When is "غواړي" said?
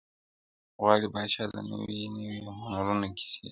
0.87-1.07